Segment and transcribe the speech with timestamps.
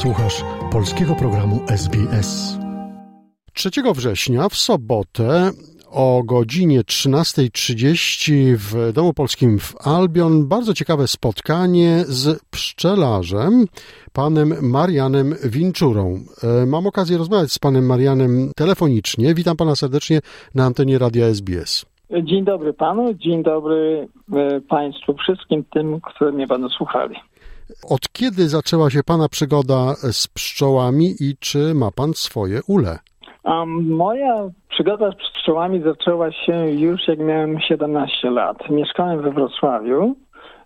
[0.00, 2.58] Słuchasz polskiego programu SBS.
[3.54, 5.50] 3 września w sobotę
[5.92, 13.64] o godzinie 13.30 w Domu Polskim w Albion bardzo ciekawe spotkanie z pszczelarzem,
[14.12, 16.18] panem Marianem Winczurą.
[16.62, 19.34] E, mam okazję rozmawiać z panem Marianem telefonicznie.
[19.34, 20.20] Witam pana serdecznie
[20.54, 21.86] na antenie Radia SBS.
[22.22, 27.16] Dzień dobry panu, dzień dobry e, państwu wszystkim tym, którzy mnie będą słuchali.
[27.88, 32.98] Od kiedy zaczęła się Pana przygoda z pszczołami i czy ma Pan swoje ule?
[33.44, 38.70] Um, moja przygoda z pszczołami zaczęła się już jak miałem 17 lat.
[38.70, 40.14] Mieszkałem we Wrocławiu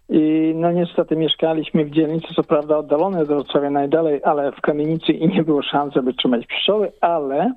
[0.09, 5.13] i no niestety mieszkaliśmy w dzielnicy, co prawda oddalone od Wrocławia najdalej, ale w kamienicy
[5.13, 7.55] i nie było szans, żeby trzymać pszczoły, ale,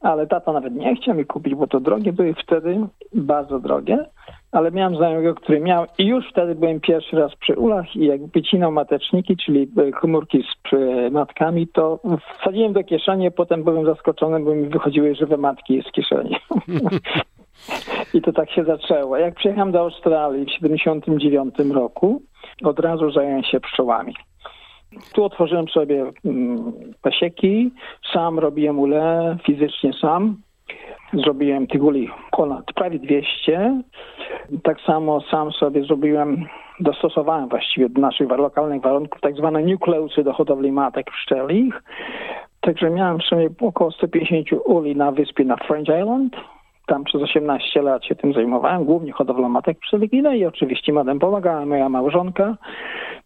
[0.00, 4.06] ale tata nawet nie chciał mi kupić, bo to drogie były wtedy, bardzo drogie
[4.52, 8.26] ale miałem znajomego, który miał i już wtedy byłem pierwszy raz przy ulach i jak
[8.26, 11.98] wycinał mateczniki, czyli e, komórki z matkami, to
[12.40, 16.36] wsadziłem do kieszeni, potem byłem zaskoczony, bo mi wychodziły żywe matki z kieszeni.
[18.14, 19.16] I to tak się zaczęło.
[19.16, 22.22] Jak przyjechałem do Australii w 79 roku,
[22.64, 24.14] od razu zająłem się pszczołami.
[25.14, 27.70] Tu otworzyłem sobie mm, pasieki,
[28.12, 30.36] sam robiłem ule, fizycznie sam.
[31.12, 33.82] Zrobiłem tych uli ponad prawie 200.
[34.62, 36.44] Tak samo sam sobie zrobiłem,
[36.80, 41.82] dostosowałem właściwie do naszych lokalnych warunków tak zwane nukleusy do hodowli matek pszczelich.
[42.60, 46.36] Także miałem w sumie około 150 uli na wyspie na French Island.
[46.86, 51.66] Tam przez 18 lat się tym zajmowałem, głównie hodowlą matek pszczelich i oczywiście madem pomagała
[51.66, 52.56] moja małżonka.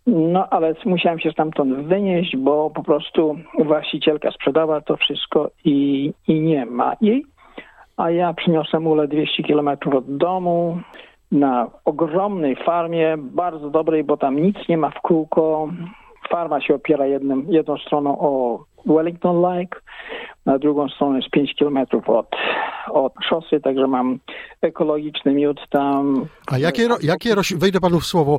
[0.06, 6.40] No ale musiałem się stamtąd wynieść, bo po prostu właścicielka sprzedała to wszystko i, i
[6.40, 7.24] nie ma jej
[7.96, 10.80] a ja przyniosłem ule 200 kilometrów od domu
[11.32, 15.68] na ogromnej farmie, bardzo dobrej, bo tam nic nie ma w kółko.
[16.30, 19.80] Farma się opiera jednym, jedną stroną o Wellington Lake,
[20.46, 22.26] na drugą stronę jest 5 kilometrów od,
[22.92, 24.18] od szosy, także mam
[24.62, 26.26] ekologiczny miód tam.
[26.52, 28.38] A jakie, jakie wejdę panu w słowo,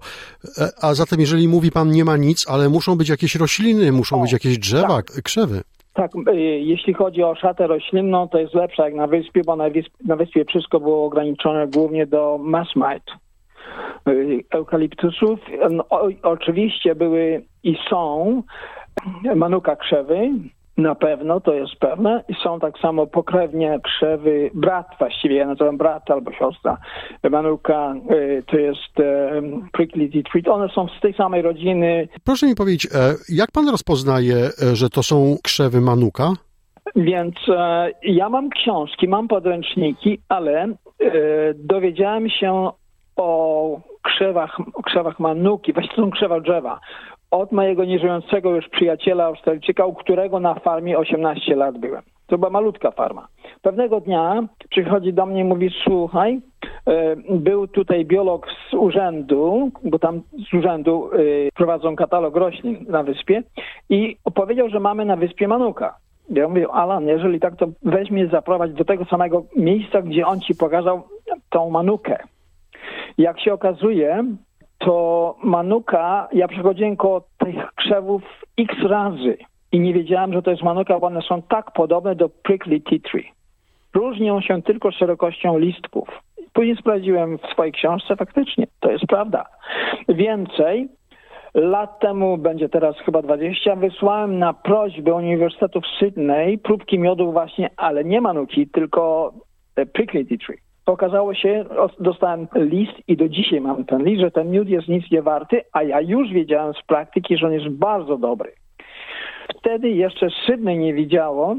[0.57, 4.19] e, a zatem jeżeli mówi pan nie ma nic, ale muszą być jakieś rośliny, muszą
[4.19, 5.05] o, być jakieś drzewa, tak.
[5.23, 5.61] krzewy.
[5.93, 9.69] Tak, y, jeśli chodzi o szatę roślinną, to jest lepsza jak na wyspie, bo na
[9.69, 13.13] wyspie, na wyspie wszystko było ograniczone głównie do masmite,
[14.51, 15.39] eukaliptusów.
[15.69, 15.85] No,
[16.23, 18.43] oczywiście były i są
[19.35, 20.31] manuka krzewy,
[20.81, 22.23] na pewno, to jest pewne.
[22.29, 26.77] I są tak samo pokrewnie krzewy, brat właściwie, ja nazywam brat albo siostra.
[27.31, 28.91] Manuka y, to jest
[29.73, 30.47] prickly treat.
[30.47, 32.07] One są z tej samej rodziny.
[32.25, 36.33] Proszę mi powiedzieć, e, jak pan rozpoznaje, e, że to są krzewy manuka?
[36.95, 40.67] Więc e, ja mam książki, mam podręczniki, ale
[41.55, 42.69] dowiedziałem się
[43.15, 46.79] o krzewach, o krzewach manuki, właściwie to są krzewa drzewa,
[47.31, 52.01] od mojego nieżyjącego już przyjaciela Australijczyka, u którego na farmie 18 lat byłem.
[52.27, 53.27] To była malutka farma.
[53.61, 56.41] Pewnego dnia przychodzi do mnie i mówi, słuchaj,
[56.87, 60.21] e, był tutaj biolog z urzędu, bo tam
[60.51, 61.17] z urzędu e,
[61.55, 63.43] prowadzą katalog roślin na wyspie
[63.89, 65.95] i opowiedział, że mamy na wyspie manuka.
[66.29, 70.39] Ja mówię, Alan, jeżeli tak, to weź mnie zaprowadź do tego samego miejsca, gdzie on
[70.39, 71.03] ci pokazał
[71.49, 72.17] tą manukę.
[73.17, 74.23] Jak się okazuje,
[74.85, 78.23] to manuka, ja przechodziłem koło tych krzewów
[78.59, 79.37] x razy
[79.71, 82.99] i nie wiedziałem, że to jest manuka, bo one są tak podobne do prickly tea
[83.11, 83.31] tree.
[83.93, 86.09] Różnią się tylko szerokością listków.
[86.53, 89.45] Później sprawdziłem w swojej książce, faktycznie, to jest prawda.
[90.09, 90.89] Więcej,
[91.53, 97.69] lat temu, będzie teraz chyba 20, wysłałem na prośbę Uniwersytetu w Sydney próbki miodu właśnie,
[97.77, 99.33] ale nie manuki, tylko
[99.93, 100.70] prickly tea tree.
[100.91, 101.65] Okazało się,
[101.99, 105.61] dostałem list i do dzisiaj mam ten list, że ten miód jest nic nie warty,
[105.73, 108.51] a ja już wiedziałem z praktyki, że on jest bardzo dobry.
[109.59, 111.55] Wtedy jeszcze Sydney nie wiedziało,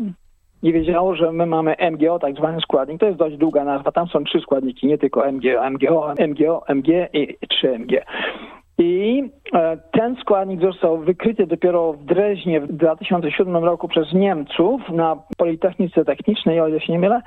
[0.63, 3.01] nie wiedziało, że my mamy MGO, tak zwany składnik.
[3.01, 3.93] To jest dość długa nazwa.
[3.93, 8.01] Tam są trzy składniki, nie tylko MGO, MGO, MGO, MG i 3MG.
[8.79, 9.23] I
[9.55, 16.05] e, ten składnik został wykryty dopiero w Dreźnie w 2007 roku przez Niemców na Politechnice
[16.05, 17.23] Technicznej, o ile się nie mylę,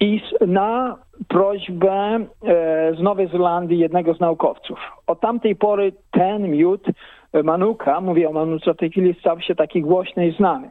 [0.00, 0.96] i na
[1.28, 4.78] prośbę e, z Nowej Zelandii jednego z naukowców.
[5.06, 6.84] Od tamtej pory ten miód
[7.32, 10.70] e, Manuka, mówię o Manuce w tej chwili, stał się taki głośny i znany.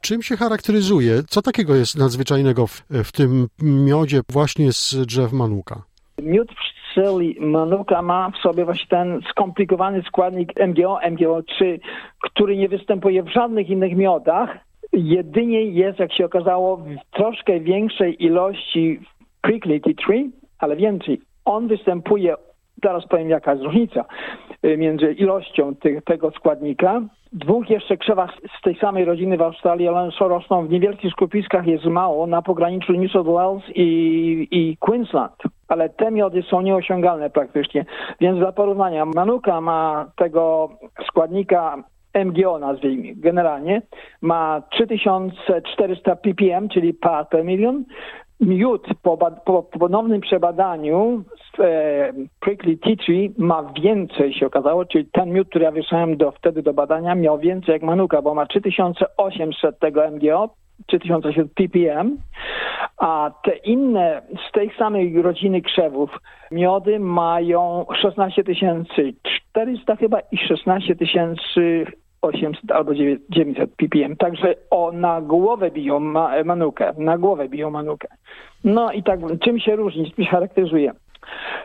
[0.00, 1.22] Czym się charakteryzuje?
[1.28, 5.82] Co takiego jest nadzwyczajnego w, w tym miodzie właśnie z drzew Manuka?
[6.22, 11.78] Miód pszczeli Manuka ma w sobie właśnie ten skomplikowany składnik MGO, MGO3,
[12.20, 14.65] który nie występuje w żadnych innych miodach,
[14.96, 19.00] jedynie jest, jak się okazało, w troszkę większej ilości
[19.40, 21.20] prickly tea tree, ale więcej.
[21.44, 22.36] On występuje
[22.84, 24.04] Zaraz powiem, jaka jest różnica
[24.64, 27.02] y, między ilością tych, tego składnika.
[27.32, 31.84] Dwóch jeszcze krzewach z tej samej rodziny w Australii, ale rosną w niewielkich skupiskach, jest
[31.84, 35.34] mało na pograniczu New South Wales i, i Queensland.
[35.68, 37.84] Ale te miody są nieosiągalne praktycznie.
[38.20, 40.68] Więc dla porównania, Manuka ma tego
[41.08, 41.84] składnika
[42.24, 43.82] MGO nazwijmy, generalnie
[44.22, 47.84] ma 3400 ppm, czyli par per milion.
[48.40, 51.24] Miód po, po, po ponownym przebadaniu
[51.58, 56.30] e, Prickly Tea Tree ma więcej się okazało, czyli ten miód, który ja wysłałem do,
[56.32, 60.48] wtedy do badania miał więcej jak Manuka, bo ma 3800 tego MGO,
[60.86, 62.18] 3800 ppm,
[62.98, 66.10] a te inne z tej samej rodziny krzewów
[66.50, 68.44] miody mają 16
[69.52, 71.86] 400 chyba i 16 tysięcy
[72.22, 74.16] 800 albo 900 ppm.
[74.16, 78.08] Także o, na głowę biją ma, manukę, na głowę biją manukę.
[78.64, 80.92] No i tak, czym się różni, czym się charakteryzuje?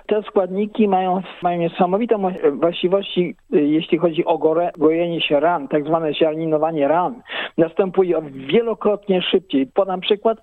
[0.07, 2.15] Te składniki mają, mają niesamowite
[2.51, 7.21] właściwości, jeśli chodzi o gore, gojenie się ran, tak zwane ziarninowanie ran.
[7.57, 9.67] Następuje wielokrotnie szybciej.
[9.67, 10.37] Podam przykład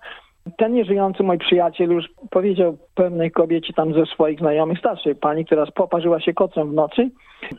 [0.57, 5.67] ten nieżyjący mój przyjaciel już powiedział pewnej kobiecie tam ze swoich znajomych, starszej pani, która
[5.67, 7.11] poparzyła się kocem w nocy,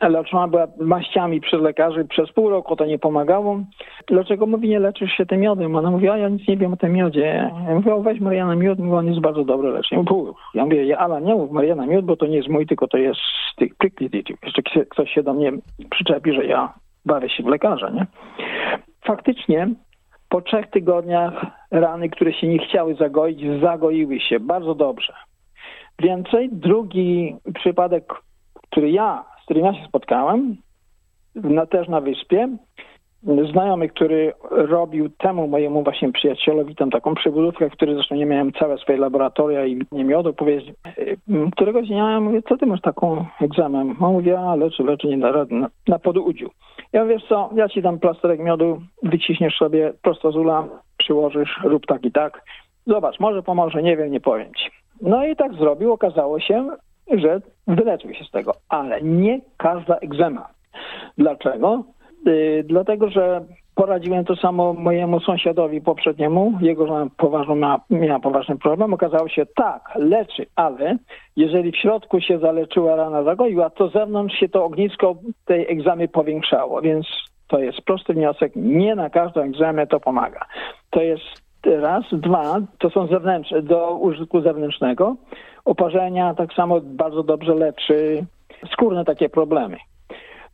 [0.02, 3.60] leczona była maściami przez lekarzy, przez pół roku to nie pomagało.
[4.08, 5.76] Dlaczego mówi, nie leczysz się tym miodem?
[5.76, 7.52] Ona mówi, a ja nic nie wiem o tym miodzie.
[7.68, 10.04] Ja mówię, weź Mariana miód, mówi, on jest bardzo dobry leczenie.
[10.54, 13.20] Ja mówię, ja, nie mów Mariana miód, bo to nie jest mój, tylko to jest
[13.52, 13.74] z tych
[14.44, 15.52] Jeszcze ktoś się do mnie
[15.90, 16.74] przyczepi, że ja
[17.06, 18.06] bawię się w lekarza, nie?
[19.06, 19.68] Faktycznie
[20.30, 25.14] po trzech tygodniach rany, które się nie chciały zagoić, zagoiły się bardzo dobrze.
[26.00, 28.14] Więcej, drugi przypadek,
[28.54, 30.58] który ja, z którym ja się spotkałem,
[31.36, 32.50] na, też na wyspie,
[33.24, 38.52] znajomy, który robił temu mojemu właśnie przyjacielowi tam taką przebudówkę, w której zresztą nie miałem
[38.52, 40.76] całe swoje laboratoria i nie miodu, powiedział,
[41.52, 43.96] któregoś dnia ja mówię, co ty masz taką egzamin?
[44.02, 46.50] On mówi, a leczy, leczy, nie da rady, na, na podudziu.
[46.94, 50.68] Ja mówię, co, ja ci dam plasterek miodu, wyciśniesz sobie prosto z ula,
[50.98, 52.42] przyłożysz, rób tak i tak.
[52.88, 54.70] Zobacz, może pomoże, nie wiem, nie powiem ci.
[55.02, 56.70] No i tak zrobił, okazało się,
[57.12, 60.48] że wyleczył się z tego, ale nie każda egzema.
[61.18, 61.84] Dlaczego?
[62.26, 63.46] Yy, dlatego, że
[63.76, 66.54] poradziłem to samo mojemu sąsiadowi poprzedniemu.
[66.62, 68.94] Jego żona poważną miała, miała poważny problem.
[68.94, 70.98] Okazało się, tak, leczy, ale
[71.36, 76.82] jeżeli w środku się zaleczyła rana zagoiła, to zewnątrz się to ognisko tej egzamy powiększało.
[76.82, 77.08] Więc
[77.48, 78.52] to jest prosty wniosek.
[78.56, 80.46] Nie na każdą egzamę to pomaga.
[80.90, 81.24] To jest
[81.66, 82.04] raz.
[82.12, 85.16] Dwa, to są zewnętrzne, do użytku zewnętrznego.
[85.66, 88.26] Oparzenia tak samo bardzo dobrze leczy
[88.74, 89.78] skórne takie problemy.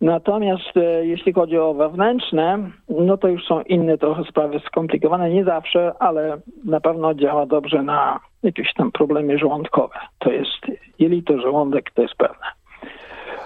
[0.06, 2.60] Natomiast e, jeśli chodzi o wewnętrzne,
[2.90, 7.84] no to już są inne trochę sprawy skomplikowane, nie zawsze, ale na pewno działa dobrze
[7.84, 9.96] na jakieś tam problemy żołądkowe.
[10.20, 12.46] To jest jelito, żołądek, to jest pewne.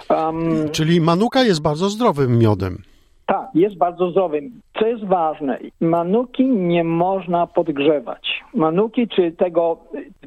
[0.10, 2.78] Um, Czyli manuka jest bardzo zdrowym miodem.
[3.26, 4.62] Tak, jest bardzo zdrowym.
[4.80, 8.44] Co jest ważne, manuki nie można podgrzewać.
[8.54, 9.78] Manuki czy tego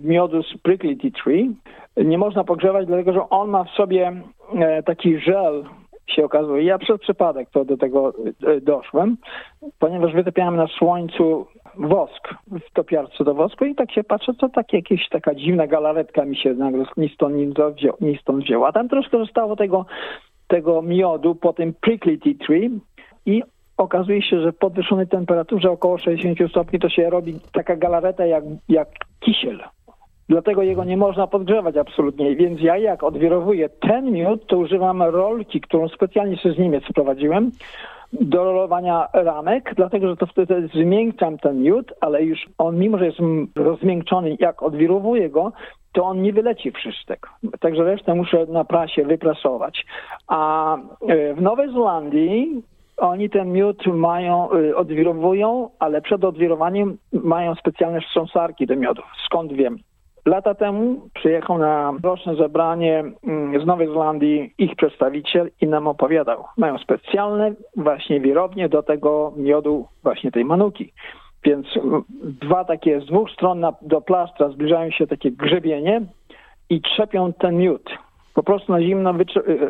[0.01, 1.51] miodu z prickly tree
[1.97, 4.13] nie można podgrzewać, dlatego że on ma w sobie
[4.55, 5.65] e, taki żel
[6.07, 6.65] się okazuje.
[6.65, 8.13] Ja przez przypadek to do tego
[8.47, 9.17] e, doszłem,
[9.79, 11.47] ponieważ wytopiałem na słońcu
[11.77, 16.25] wosk w topiarce do wosku i tak się patrzę, co tak jakieś taka dziwna galaretka
[16.25, 18.69] mi się nagle ni stąd, ni, wzią, ni stąd wzięła.
[18.69, 19.87] A tam troszkę zostało tego,
[20.49, 22.71] tego miodu po tym prickly tea tree
[23.27, 23.43] i
[23.77, 28.45] okazuje się, że w podwyższonej temperaturze około 60 stopni to się robi taka galareta jak,
[28.69, 28.89] jak
[29.21, 29.61] kisiel.
[30.29, 32.37] Dlatego jego nie można podgrzewać absolutnie.
[32.37, 37.51] Więc ja jak odwirowuję ten miód, to używam rolki, którą specjalnie sobie z Niemiec sprowadziłem
[38.13, 43.07] do rolowania ramek, dlatego że to wtedy zmiękczam ten miód, ale już on, mimo że
[43.07, 43.19] jest
[43.57, 45.53] rozmiękczony, jak odwirowuję go,
[45.93, 47.27] to on nie wyleci wszystek.
[47.61, 49.87] Także resztę muszę na prasie wyprasować.
[50.29, 52.63] A e, w Nowej Zelandii
[52.97, 59.05] oni ten miód mają, e, odwirowują, ale przed odwirowaniem mają specjalne wstrząsarki do miodów.
[59.27, 59.79] Skąd wiem?
[60.27, 66.45] Lata temu przyjechał na roczne zebranie mm, z Nowej Zelandii ich przedstawiciel i nam opowiadał.
[66.57, 70.93] Mają specjalne właśnie wirownie do tego miodu właśnie tej manuki.
[71.45, 76.03] Więc mm, dwa takie z dwóch stron na, do plastra zbliżają się takie grzebienie
[76.71, 77.91] i trzepią ten miód
[78.35, 79.15] po prostu na zimno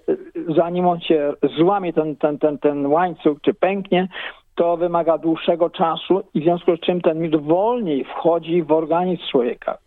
[0.56, 4.08] zanim on się złamie ten, ten, ten, ten łańcuch czy pęknie,
[4.56, 9.24] to wymaga dłuższego czasu i w związku z czym ten miód wolniej wchodzi w organizm
[9.32, 9.78] człowieka.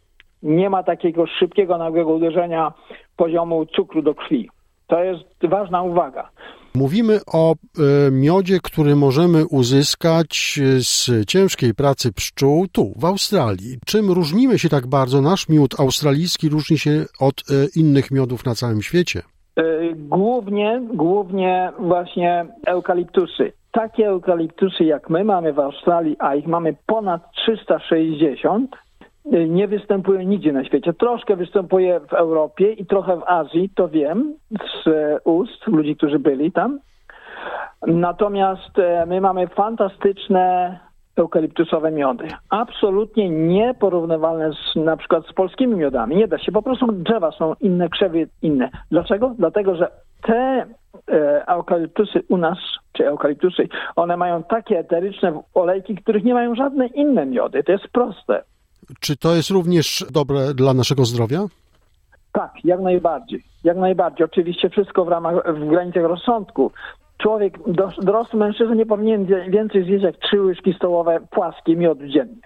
[0.43, 2.73] Nie ma takiego szybkiego, nagłego uderzenia
[3.17, 4.51] poziomu cukru do krwi.
[4.87, 6.31] To jest ważna uwaga.
[6.77, 13.79] Mówimy o e, miodzie, który możemy uzyskać z ciężkiej pracy pszczół tu, w Australii.
[13.87, 15.21] Czym różnimy się tak bardzo?
[15.21, 19.23] Nasz miód australijski różni się od e, innych miodów na całym świecie.
[19.57, 19.63] E,
[19.95, 23.53] głównie, głównie właśnie eukaliptusy.
[23.73, 28.71] Takie eukaliptusy jak my mamy w Australii, a ich mamy ponad 360,
[29.25, 30.93] nie występuje nigdzie na świecie.
[30.93, 34.89] Troszkę występuje w Europie i trochę w Azji, to wiem z
[35.25, 36.79] ust ludzi, którzy byli tam.
[37.87, 40.79] Natomiast e, my mamy fantastyczne
[41.17, 42.29] eukaliptusowe miody.
[42.51, 46.17] Absolutnie nieporównywalne z, na przykład z polskimi miodami.
[46.17, 48.71] Nie da się, po prostu drzewa są inne, krzewy inne.
[48.91, 49.35] Dlaczego?
[49.39, 49.91] Dlatego, że
[50.23, 50.67] te
[51.11, 52.59] e, eukaliptusy u nas,
[52.93, 57.65] czy eukaliptusy, one mają takie eteryczne olejki, których nie mają żadne inne miody.
[57.65, 58.43] To jest proste.
[59.01, 61.47] Czy to jest również dobre dla naszego zdrowia?
[62.33, 63.43] Tak, jak najbardziej.
[63.65, 64.25] Jak najbardziej.
[64.25, 66.71] Oczywiście wszystko w ramach, w granicach rozsądku.
[67.19, 67.59] Człowiek,
[68.03, 72.43] dorosły mężczyzna nie powinien więcej zjeść jak trzy łyżki stołowe płaskie miodu dziennie.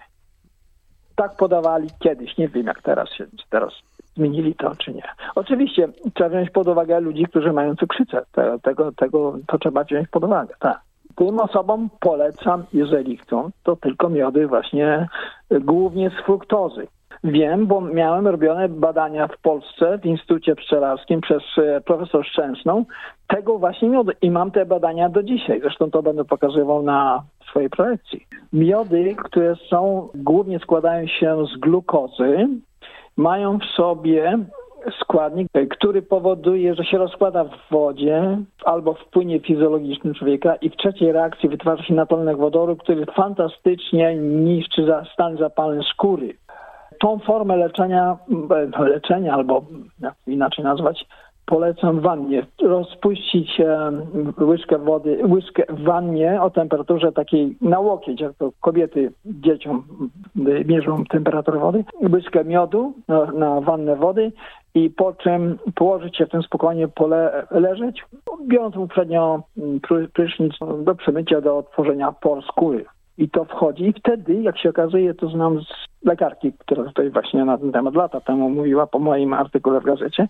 [1.16, 2.38] Tak podawali kiedyś.
[2.38, 3.72] Nie wiem jak teraz się, teraz
[4.16, 5.02] zmienili to czy nie.
[5.34, 8.22] Oczywiście trzeba wziąć pod uwagę ludzi, którzy mają cukrzycę.
[8.62, 10.80] Tego, tego, to trzeba wziąć pod uwagę, tak.
[11.18, 15.08] Tym osobom polecam, jeżeli chcą, to tylko miody właśnie
[15.50, 16.86] głównie z fruktozy.
[17.24, 22.84] Wiem, bo miałem robione badania w Polsce w Instytucie Pszczelarskim przez e, profesor Szczęsną
[23.26, 25.60] tego właśnie miodu i mam te badania do dzisiaj.
[25.60, 28.26] Zresztą to będę pokazywał na swojej projekcji.
[28.52, 32.48] Miody, które są, głównie składają się z glukozy,
[33.16, 34.38] mają w sobie
[35.00, 40.76] składnik, który powoduje, że się rozkłada w wodzie albo w płynie fizjologicznym człowieka i w
[40.76, 46.36] trzeciej reakcji wytwarza się natolnek wodoru, który fantastycznie niszczy stan zapalny skóry.
[47.00, 48.16] Tą formę leczenia,
[48.78, 49.62] e, leczenia albo
[50.00, 51.06] jak inaczej nazwać,
[51.48, 52.46] polecam wannie.
[52.62, 53.60] Rozpuścić
[54.40, 59.84] łyżkę wody, łyżkę w wannie o temperaturze takiej na łokieć, jak to kobiety dzieciom
[60.66, 61.84] mierzą temperaturę wody.
[62.12, 64.32] Łyżkę miodu na, na wannę wody
[64.78, 68.04] i po czym położyć się w tym spokojnie pole, leżeć,
[68.46, 69.80] biorąc uprzednio mm,
[70.12, 70.52] prysznic
[70.84, 72.84] do przemycia, do otworzenia por skóry.
[73.18, 77.44] I to wchodzi i wtedy, jak się okazuje, to znam z lekarki, która tutaj właśnie
[77.44, 80.28] na ten temat lata temu mówiła po moim artykule w gazecie,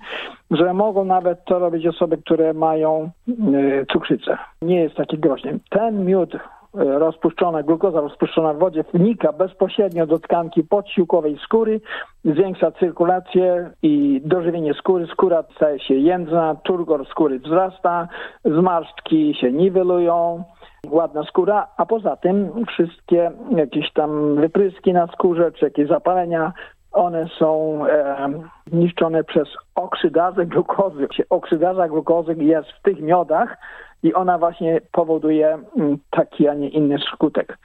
[0.50, 4.38] że mogą nawet to robić osoby, które mają y, cukrzycę.
[4.62, 5.58] Nie jest taki groźny.
[5.70, 6.36] Ten miód
[6.78, 11.80] rozpuszczona, glukoza rozpuszczona w wodzie wnika bezpośrednio do tkanki podsiłkowej skóry,
[12.24, 15.06] zwiększa cyrkulację i dożywienie skóry.
[15.06, 18.08] Skóra staje się jędzna, turgor skóry wzrasta,
[18.44, 20.44] zmarszczki się niwelują,
[20.90, 26.52] ładna skóra, a poza tym wszystkie jakieś tam wypryski na skórze czy jakieś zapalenia
[26.92, 28.28] one są e,
[28.72, 31.08] niszczone przez oksydazę glukozy.
[31.30, 33.56] Oksydaza glukozy jest w tych miodach,
[34.02, 37.58] i ona właśnie powoduje mm, taki, a nie inny skutek.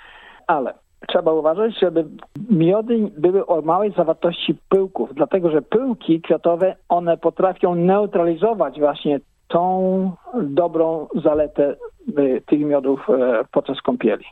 [0.47, 0.73] Ale
[1.07, 2.05] trzeba uważać, żeby
[2.49, 10.11] miody były o małej zawartości pyłków, dlatego że pyłki kwiatowe, one potrafią neutralizować właśnie tą
[10.43, 11.75] dobrą zaletę
[12.19, 13.13] y, tych miodów y,
[13.51, 14.25] podczas kąpieli.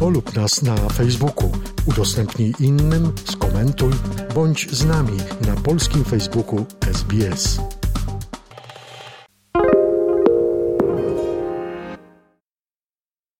[0.00, 1.48] Polub nas na Facebooku,
[1.88, 3.92] udostępnij innym, skomentuj,
[4.34, 5.16] bądź z nami
[5.48, 7.60] na polskim Facebooku SBS.